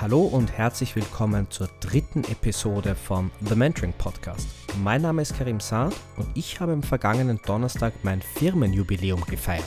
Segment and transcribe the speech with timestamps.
[0.00, 4.46] Hallo und herzlich willkommen zur dritten Episode vom The Mentoring Podcast.
[4.84, 9.64] Mein Name ist Karim Saad und ich habe am vergangenen Donnerstag mein Firmenjubiläum gefeiert.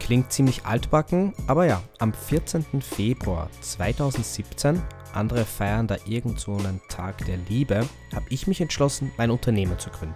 [0.00, 2.82] Klingt ziemlich altbacken, aber ja, am 14.
[2.82, 4.82] Februar 2017,
[5.14, 9.78] andere feiern da irgend so einen Tag der Liebe, habe ich mich entschlossen, mein Unternehmen
[9.78, 10.14] zu gründen.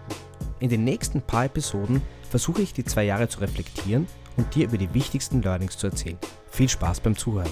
[0.61, 4.77] In den nächsten paar Episoden versuche ich die zwei Jahre zu reflektieren und dir über
[4.77, 6.19] die wichtigsten Learnings zu erzählen.
[6.51, 7.49] Viel Spaß beim Zuhören.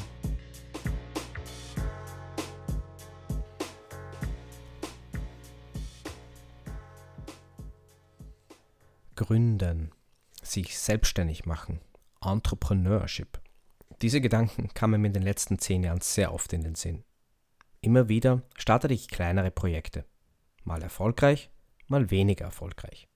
[9.16, 9.90] Gründen,
[10.42, 11.80] sich selbstständig machen,
[12.22, 13.40] Entrepreneurship.
[14.02, 17.02] Diese Gedanken kamen mir in den letzten zehn Jahren sehr oft in den Sinn.
[17.80, 20.04] Immer wieder startete ich kleinere Projekte,
[20.64, 21.50] mal erfolgreich,
[21.88, 23.08] mal weniger erfolgreich.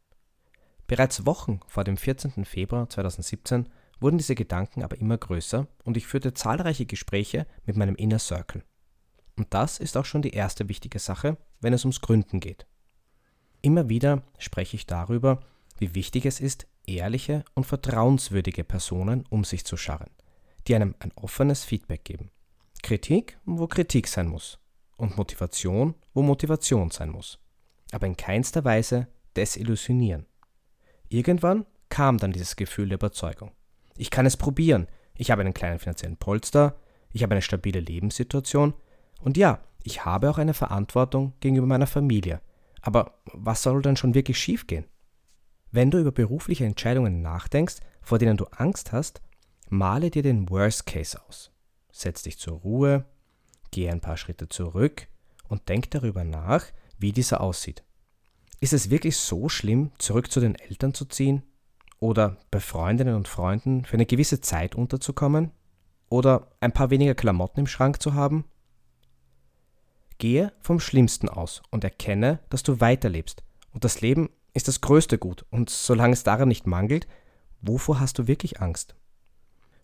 [0.87, 2.45] Bereits Wochen vor dem 14.
[2.45, 3.69] Februar 2017
[4.01, 8.65] wurden diese Gedanken aber immer größer und ich führte zahlreiche Gespräche mit meinem Inner Circle.
[9.37, 12.67] Und das ist auch schon die erste wichtige Sache, wenn es ums Gründen geht.
[13.63, 15.41] Immer wieder spreche ich darüber,
[15.81, 20.11] wie wichtig es ist, ehrliche und vertrauenswürdige Personen um sich zu scharren,
[20.67, 22.31] die einem ein offenes Feedback geben.
[22.83, 24.59] Kritik, wo Kritik sein muss.
[24.97, 27.39] Und Motivation, wo Motivation sein muss.
[27.93, 30.27] Aber in keinster Weise desillusionieren.
[31.09, 33.53] Irgendwann kam dann dieses Gefühl der Überzeugung.
[33.97, 34.87] Ich kann es probieren.
[35.15, 36.77] Ich habe einen kleinen finanziellen Polster,
[37.13, 38.75] ich habe eine stabile Lebenssituation
[39.21, 42.41] und ja, ich habe auch eine Verantwortung gegenüber meiner Familie.
[42.83, 44.85] Aber was soll denn schon wirklich schiefgehen?
[45.73, 49.21] Wenn du über berufliche Entscheidungen nachdenkst, vor denen du Angst hast,
[49.69, 51.53] male dir den Worst Case aus.
[51.93, 53.05] Setz dich zur Ruhe,
[53.71, 55.07] geh ein paar Schritte zurück
[55.49, 56.67] und denk darüber nach,
[56.99, 57.85] wie dieser aussieht.
[58.61, 61.43] Ist es wirklich so schlimm, zurück zu den Eltern zu ziehen?
[61.99, 65.53] Oder bei Freundinnen und Freunden für eine gewisse Zeit unterzukommen?
[66.09, 68.45] Oder ein paar weniger Klamotten im Schrank zu haben?
[70.19, 73.43] Gehe vom Schlimmsten aus und erkenne, dass du weiterlebst
[73.73, 77.07] und das Leben ist das größte Gut und solange es daran nicht mangelt,
[77.61, 78.97] wovor hast du wirklich Angst?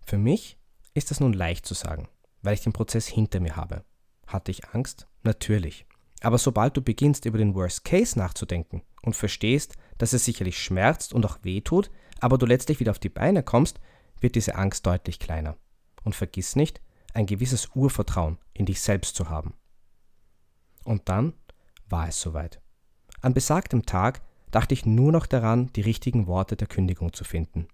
[0.05, 0.59] Für mich
[0.95, 2.09] ist das nun leicht zu sagen,
[2.43, 3.85] weil ich den Prozess hinter mir habe.
[4.27, 5.07] Hatte ich Angst?
[5.23, 5.87] Natürlich.
[6.21, 11.13] Aber sobald du beginnst, über den Worst Case nachzudenken und verstehst, dass es sicherlich schmerzt
[11.13, 11.91] und auch weh tut,
[12.21, 13.81] aber du letztlich wieder auf die Beine kommst,
[14.21, 15.57] wird diese Angst deutlich kleiner.
[16.05, 16.81] Und vergiss nicht,
[17.13, 19.55] ein gewisses Urvertrauen in dich selbst zu haben.
[20.85, 21.35] Und dann
[21.89, 22.61] war es soweit.
[23.21, 27.69] An besagtem Tag dachte ich nur noch daran, die richtigen Worte der Kündigung zu finden.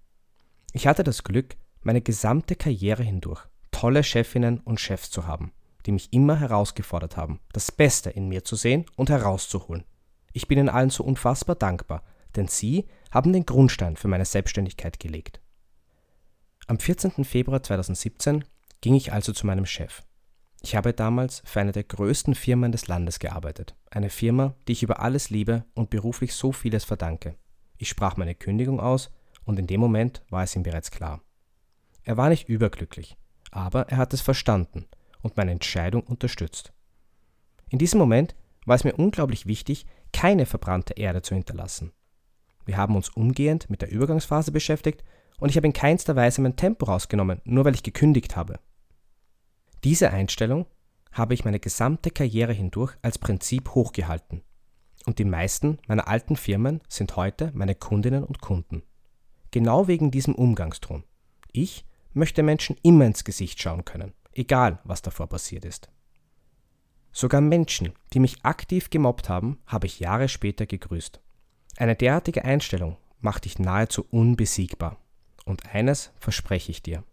[0.72, 5.50] Ich hatte das Glück, meine gesamte Karriere hindurch tolle Chefinnen und Chefs zu haben,
[5.86, 9.84] die mich immer herausgefordert haben, das Beste in mir zu sehen und herauszuholen.
[10.32, 12.04] Ich bin ihnen allen so unfassbar dankbar,
[12.36, 15.40] denn sie haben den Grundstein für meine Selbstständigkeit gelegt.
[16.68, 17.24] Am 14.
[17.24, 18.44] Februar 2017
[18.80, 20.02] ging ich also zu meinem Chef.
[20.64, 23.74] Ich habe damals für eine der größten Firmen des Landes gearbeitet.
[23.90, 27.34] Eine Firma, die ich über alles liebe und beruflich so vieles verdanke.
[27.78, 29.10] Ich sprach meine Kündigung aus
[29.44, 31.20] und in dem Moment war es ihm bereits klar.
[32.04, 33.16] Er war nicht überglücklich,
[33.50, 34.86] aber er hat es verstanden
[35.20, 36.72] und meine Entscheidung unterstützt.
[37.68, 41.90] In diesem Moment war es mir unglaublich wichtig, keine verbrannte Erde zu hinterlassen.
[42.64, 45.02] Wir haben uns umgehend mit der Übergangsphase beschäftigt
[45.38, 48.60] und ich habe in keinster Weise mein Tempo rausgenommen, nur weil ich gekündigt habe.
[49.84, 50.66] Diese Einstellung
[51.10, 54.42] habe ich meine gesamte Karriere hindurch als Prinzip hochgehalten.
[55.06, 58.82] Und die meisten meiner alten Firmen sind heute meine Kundinnen und Kunden.
[59.50, 61.04] Genau wegen diesem Umgangston.
[61.50, 65.90] Ich möchte Menschen immer ins Gesicht schauen können, egal was davor passiert ist.
[67.10, 71.20] Sogar Menschen, die mich aktiv gemobbt haben, habe ich Jahre später gegrüßt.
[71.76, 74.96] Eine derartige Einstellung macht dich nahezu unbesiegbar.
[75.44, 77.04] Und eines verspreche ich dir.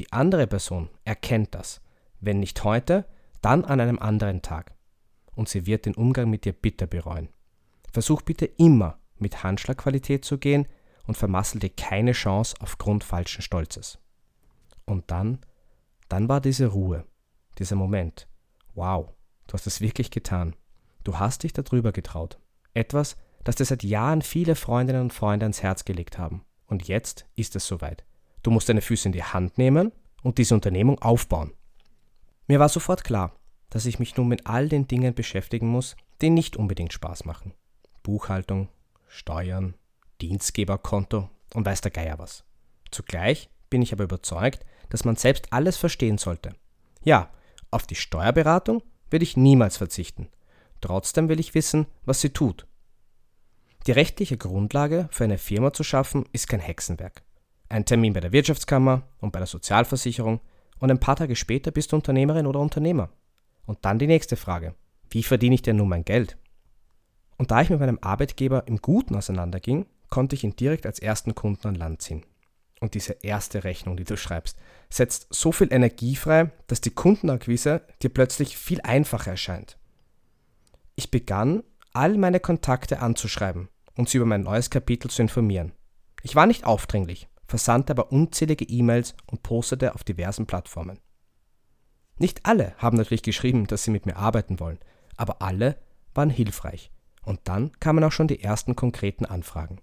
[0.00, 1.82] Die andere Person erkennt das.
[2.20, 3.04] Wenn nicht heute,
[3.42, 4.74] dann an einem anderen Tag.
[5.34, 7.28] Und sie wird den Umgang mit dir bitter bereuen.
[7.92, 10.66] Versuch bitte immer mit Handschlagqualität zu gehen
[11.06, 13.98] und vermassel dir keine Chance aufgrund falschen Stolzes.
[14.86, 15.40] Und dann,
[16.08, 17.04] dann war diese Ruhe,
[17.58, 18.26] dieser Moment.
[18.72, 19.12] Wow,
[19.48, 20.56] du hast es wirklich getan.
[21.04, 22.40] Du hast dich darüber getraut.
[22.72, 26.46] Etwas, das dir seit Jahren viele Freundinnen und Freunde ans Herz gelegt haben.
[26.64, 28.06] Und jetzt ist es soweit.
[28.42, 29.92] Du musst deine Füße in die Hand nehmen
[30.22, 31.52] und diese Unternehmung aufbauen.
[32.46, 33.36] Mir war sofort klar,
[33.70, 37.54] dass ich mich nun mit all den Dingen beschäftigen muss, die nicht unbedingt Spaß machen.
[38.02, 38.68] Buchhaltung,
[39.06, 39.74] Steuern,
[40.20, 42.44] Dienstgeberkonto und weiß der Geier was.
[42.90, 46.54] Zugleich bin ich aber überzeugt, dass man selbst alles verstehen sollte.
[47.02, 47.30] Ja,
[47.70, 50.28] auf die Steuerberatung will ich niemals verzichten.
[50.80, 52.66] Trotzdem will ich wissen, was sie tut.
[53.86, 57.22] Die rechtliche Grundlage für eine Firma zu schaffen, ist kein Hexenwerk.
[57.70, 60.40] Ein Termin bei der Wirtschaftskammer und bei der Sozialversicherung
[60.80, 63.10] und ein paar Tage später bist du Unternehmerin oder Unternehmer.
[63.64, 64.74] Und dann die nächste Frage.
[65.08, 66.36] Wie verdiene ich denn nun mein Geld?
[67.38, 71.36] Und da ich mit meinem Arbeitgeber im Guten auseinanderging, konnte ich ihn direkt als ersten
[71.36, 72.26] Kunden an Land ziehen.
[72.80, 74.58] Und diese erste Rechnung, die du schreibst,
[74.88, 79.78] setzt so viel Energie frei, dass die Kundenakquise dir plötzlich viel einfacher erscheint.
[80.96, 81.62] Ich begann,
[81.92, 85.70] all meine Kontakte anzuschreiben und sie über mein neues Kapitel zu informieren.
[86.22, 91.00] Ich war nicht aufdringlich, versandte aber unzählige E-Mails und postete auf diversen Plattformen.
[92.16, 94.78] Nicht alle haben natürlich geschrieben, dass sie mit mir arbeiten wollen,
[95.16, 95.76] aber alle
[96.14, 96.90] waren hilfreich.
[97.24, 99.80] Und dann kamen auch schon die ersten konkreten Anfragen.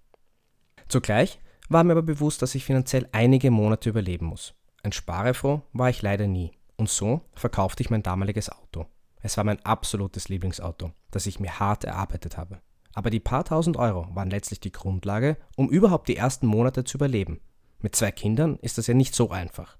[0.88, 4.54] Zugleich war mir aber bewusst, dass ich finanziell einige Monate überleben muss.
[4.81, 6.52] Ein Sparefroh war ich leider nie.
[6.78, 8.86] Und so verkaufte ich mein damaliges Auto.
[9.22, 12.62] Es war mein absolutes Lieblingsauto, das ich mir hart erarbeitet habe.
[12.94, 16.98] Aber die paar tausend Euro waren letztlich die Grundlage, um überhaupt die ersten Monate zu
[16.98, 17.42] überleben.
[17.80, 19.78] Mit zwei Kindern ist das ja nicht so einfach.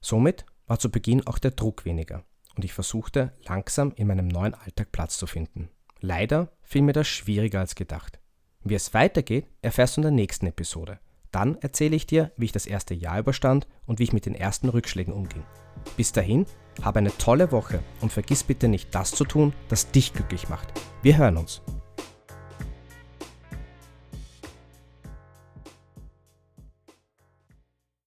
[0.00, 2.24] Somit war zu Beginn auch der Druck weniger
[2.56, 5.68] und ich versuchte langsam in meinem neuen Alltag Platz zu finden.
[6.00, 8.20] Leider fiel mir das schwieriger als gedacht.
[8.64, 10.98] Wie es weitergeht, erfährst du in der nächsten Episode.
[11.30, 14.34] Dann erzähle ich dir, wie ich das erste Jahr überstand und wie ich mit den
[14.34, 15.42] ersten Rückschlägen umging.
[15.96, 16.46] Bis dahin,
[16.80, 20.68] habe eine tolle Woche und vergiss bitte nicht das zu tun, das dich glücklich macht.
[21.02, 21.62] Wir hören uns.